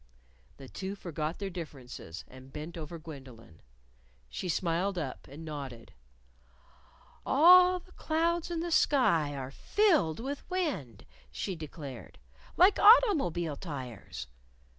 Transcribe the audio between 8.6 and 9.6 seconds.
the sky are